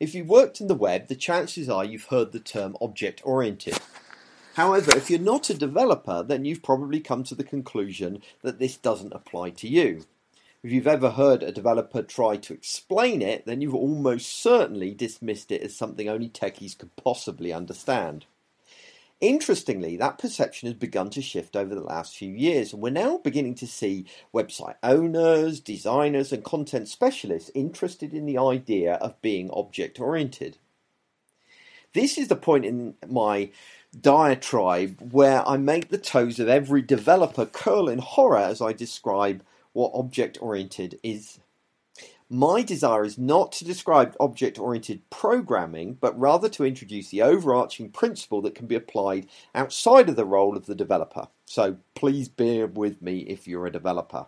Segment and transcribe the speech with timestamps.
[0.00, 3.78] If you've worked in the web, the chances are you've heard the term object oriented.
[4.54, 8.76] However, if you're not a developer, then you've probably come to the conclusion that this
[8.76, 10.04] doesn't apply to you.
[10.62, 15.50] If you've ever heard a developer try to explain it, then you've almost certainly dismissed
[15.50, 18.26] it as something only techies could possibly understand.
[19.20, 23.18] Interestingly, that perception has begun to shift over the last few years, and we're now
[23.18, 29.50] beginning to see website owners, designers, and content specialists interested in the idea of being
[29.50, 30.58] object oriented.
[31.94, 33.50] This is the point in my
[34.00, 39.42] diatribe where I make the toes of every developer curl in horror as I describe
[39.72, 41.40] what object oriented is.
[42.30, 47.90] My desire is not to describe object oriented programming, but rather to introduce the overarching
[47.90, 51.28] principle that can be applied outside of the role of the developer.
[51.46, 54.26] So please bear with me if you're a developer.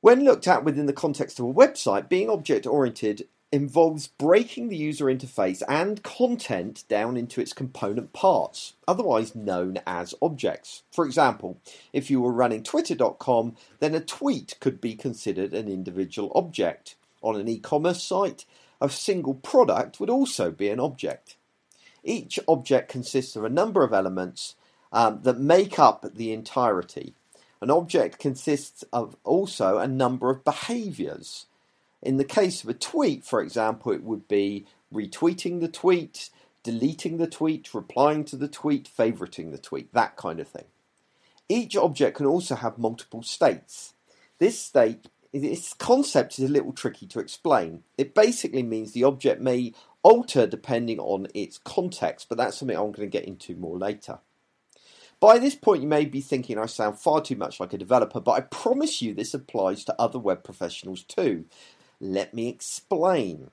[0.00, 4.76] When looked at within the context of a website, being object oriented involves breaking the
[4.76, 10.82] user interface and content down into its component parts, otherwise known as objects.
[10.90, 11.60] For example,
[11.92, 16.96] if you were running twitter.com, then a tweet could be considered an individual object.
[17.22, 18.44] On an e commerce site,
[18.80, 21.36] a single product would also be an object.
[22.02, 24.56] Each object consists of a number of elements
[24.92, 27.14] um, that make up the entirety.
[27.60, 31.46] An object consists of also a number of behaviors.
[32.04, 36.28] In the case of a tweet, for example, it would be retweeting the tweet,
[36.62, 40.66] deleting the tweet, replying to the tweet, favoriting the tweet, that kind of thing.
[41.48, 43.94] Each object can also have multiple states.
[44.38, 47.84] This state, this concept is a little tricky to explain.
[47.96, 52.92] It basically means the object may alter depending on its context, but that's something I'm
[52.92, 54.18] going to get into more later.
[55.20, 58.20] By this point, you may be thinking I sound far too much like a developer,
[58.20, 61.46] but I promise you this applies to other web professionals too.
[62.00, 63.50] Let me explain.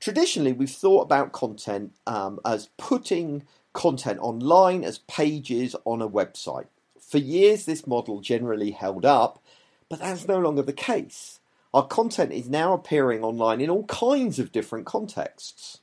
[0.00, 6.66] Traditionally, we've thought about content um, as putting content online as pages on a website.
[7.00, 9.42] For years, this model generally held up,
[9.88, 11.40] but that's no longer the case.
[11.74, 15.80] Our content is now appearing online in all kinds of different contexts.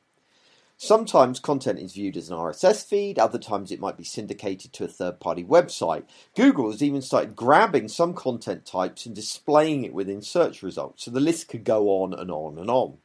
[0.77, 4.83] Sometimes content is viewed as an RSS feed, other times it might be syndicated to
[4.83, 6.03] a third party website.
[6.35, 11.11] Google has even started grabbing some content types and displaying it within search results, so
[11.11, 12.97] the list could go on and on and on.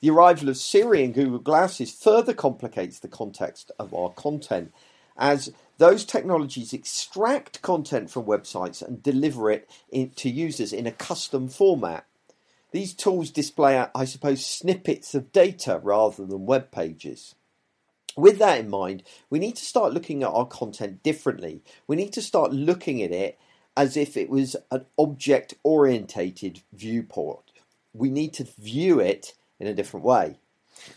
[0.00, 4.72] The arrival of Siri and Google Glasses further complicates the context of our content,
[5.16, 10.92] as those technologies extract content from websites and deliver it in, to users in a
[10.92, 12.04] custom format.
[12.72, 17.34] These tools display, I suppose, snippets of data rather than web pages.
[18.16, 21.62] With that in mind, we need to start looking at our content differently.
[21.86, 23.38] We need to start looking at it
[23.76, 27.50] as if it was an object orientated viewport.
[27.92, 30.38] We need to view it in a different way.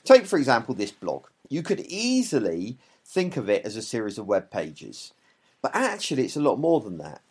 [0.03, 1.27] Take, for example, this blog.
[1.49, 5.13] You could easily think of it as a series of web pages,
[5.61, 7.21] but actually, it's a lot more than that.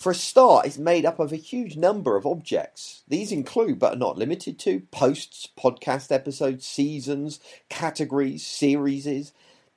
[0.00, 3.02] For a start, it's made up of a huge number of objects.
[3.06, 7.38] These include, but are not limited to, posts, podcast episodes, seasons,
[7.68, 9.32] categories, series,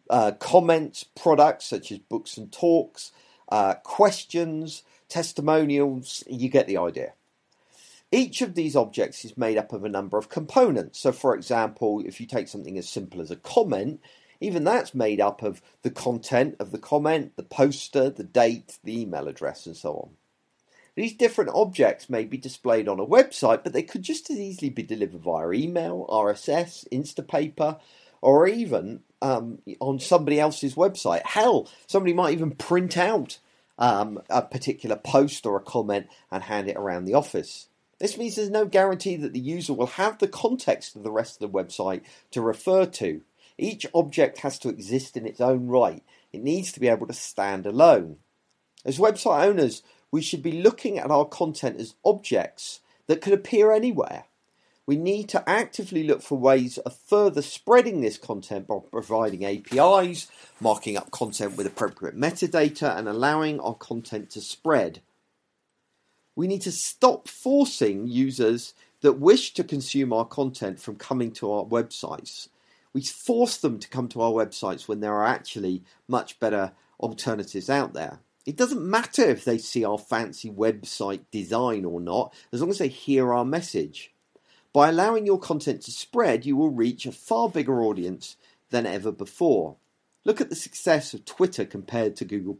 [0.09, 3.11] uh, comments, products such as books and talks,
[3.49, 6.23] uh, questions, testimonials.
[6.25, 7.15] You get the idea.
[8.09, 10.99] Each of these objects is made up of a number of components.
[10.99, 13.99] So, for example, if you take something as simple as a comment,
[14.43, 19.01] even that's made up of the content of the comment, the poster, the date, the
[19.01, 20.09] email address, and so on.
[20.95, 24.69] These different objects may be displayed on a website, but they could just as easily
[24.69, 27.79] be delivered via email, RSS, Instapaper,
[28.21, 31.25] or even um, on somebody else's website.
[31.25, 33.39] Hell, somebody might even print out
[33.79, 37.67] um, a particular post or a comment and hand it around the office.
[37.99, 41.41] This means there's no guarantee that the user will have the context of the rest
[41.41, 43.21] of the website to refer to.
[43.57, 46.03] Each object has to exist in its own right.
[46.31, 48.17] It needs to be able to stand alone.
[48.85, 53.71] As website owners, we should be looking at our content as objects that could appear
[53.71, 54.25] anywhere.
[54.85, 60.27] We need to actively look for ways of further spreading this content by providing APIs,
[60.59, 65.01] marking up content with appropriate metadata, and allowing our content to spread.
[66.35, 71.51] We need to stop forcing users that wish to consume our content from coming to
[71.51, 72.49] our websites
[72.93, 77.69] we force them to come to our websites when there are actually much better alternatives
[77.69, 78.19] out there.
[78.45, 82.77] It doesn't matter if they see our fancy website design or not, as long as
[82.77, 84.13] they hear our message.
[84.73, 88.35] By allowing your content to spread, you will reach a far bigger audience
[88.69, 89.77] than ever before.
[90.25, 92.57] Look at the success of Twitter compared to Google.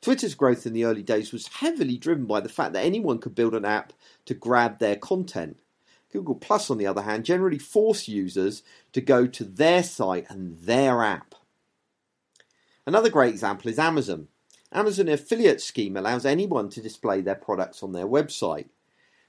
[0.00, 3.34] Twitter's growth in the early days was heavily driven by the fact that anyone could
[3.34, 3.92] build an app
[4.24, 5.58] to grab their content.
[6.12, 8.62] Google Plus, on the other hand, generally force users
[8.92, 11.34] to go to their site and their app.
[12.86, 14.28] Another great example is Amazon.
[14.72, 18.66] Amazon affiliate scheme allows anyone to display their products on their website.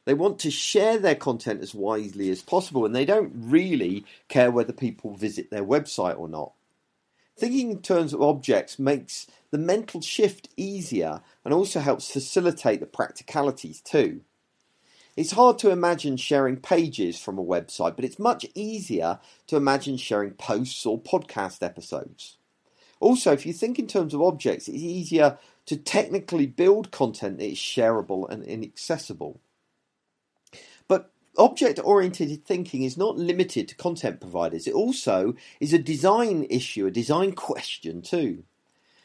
[0.06, 4.52] They want to share their content as wisely as possible and they don't really care
[4.52, 6.54] whether people visit their website or not.
[7.38, 12.86] Thinking in terms of objects makes the mental shift easier and also helps facilitate the
[12.86, 14.22] practicalities too.
[15.22, 19.98] It's hard to imagine sharing pages from a website, but it's much easier to imagine
[19.98, 22.38] sharing posts or podcast episodes.
[23.00, 25.38] Also, if you think in terms of objects, it's easier
[25.68, 29.40] to technically build content that is shareable and inaccessible.
[30.88, 36.48] But object oriented thinking is not limited to content providers, it also is a design
[36.50, 38.44] issue, a design question too.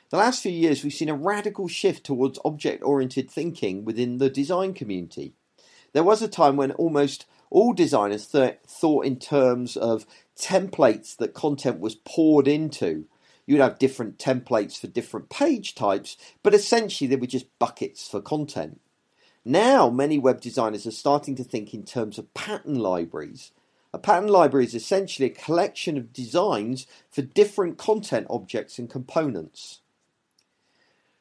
[0.08, 4.30] The last few years, we've seen a radical shift towards object oriented thinking within the
[4.30, 5.34] design community.
[5.92, 10.06] There was a time when almost all designers th- thought in terms of
[10.38, 13.06] templates that content was poured into.
[13.46, 18.20] You'd have different templates for different page types, but essentially they were just buckets for
[18.20, 18.80] content.
[19.44, 23.52] Now, many web designers are starting to think in terms of pattern libraries.
[23.94, 29.80] A pattern library is essentially a collection of designs for different content objects and components.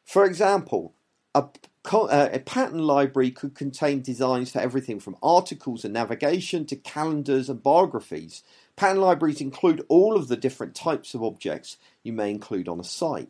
[0.03, 0.95] For example,
[1.35, 1.45] a
[1.93, 7.61] a pattern library could contain designs for everything from articles and navigation to calendars and
[7.61, 8.43] biographies.
[8.75, 12.83] Pattern libraries include all of the different types of objects you may include on a
[12.83, 13.29] site.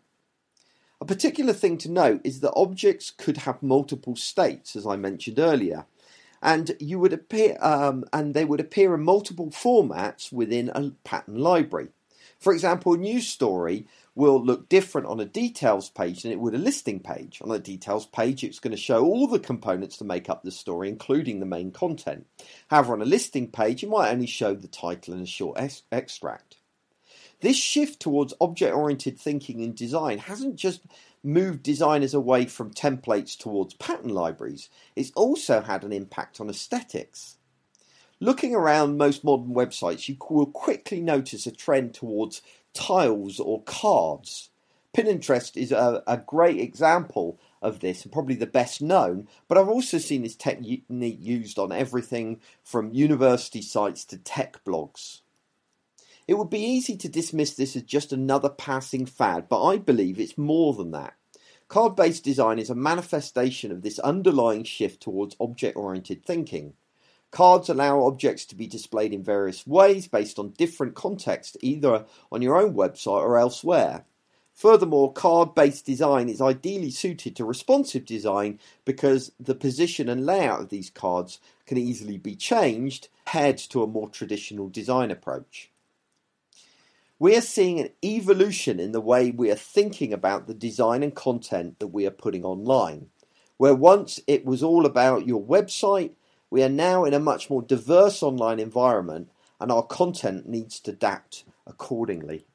[1.02, 5.40] A particular thing to note is that objects could have multiple states, as I mentioned
[5.40, 5.86] earlier,
[6.42, 11.38] and you would appear, um, and they would appear in multiple formats within a pattern
[11.38, 11.90] library.
[12.46, 16.54] For example, a news story will look different on a details page than it would
[16.54, 17.42] a listing page.
[17.42, 20.52] On a details page, it's going to show all the components to make up the
[20.52, 22.28] story, including the main content.
[22.68, 25.82] However, on a listing page, it might only show the title and a short ex-
[25.92, 26.58] extract.
[27.42, 30.82] This shift towards object oriented thinking in design hasn't just
[31.24, 37.35] moved designers away from templates towards pattern libraries, it's also had an impact on aesthetics.
[38.22, 42.42] Looking around most modern websites, you will quickly notice a trend towards
[42.74, 44.50] tiles or cards.
[44.96, 49.68] Pinterest is a, a great example of this and probably the best known, but I've
[49.68, 55.20] also seen this technique used on everything from university sites to tech blogs.
[56.26, 60.20] It would be easy to dismiss this as just another passing fad, but I believe
[60.20, 61.16] it's more than that.
[61.68, 66.74] Card based design is a manifestation of this underlying shift towards object oriented thinking.
[67.36, 72.42] Cards allow objects to be displayed in various ways based on different contexts, either on
[72.42, 74.06] your own website or elsewhere.
[74.54, 80.62] Furthermore, card based design is ideally suited to responsive design because the position and layout
[80.62, 85.70] of these cards can easily be changed compared to a more traditional design approach.
[87.20, 91.14] We are seeing an evolution in the way we are thinking about the design and
[91.14, 93.08] content that we are putting online.
[93.58, 96.12] Where once it was all about your website,
[96.50, 100.92] we are now in a much more diverse online environment and our content needs to
[100.92, 102.46] adapt accordingly.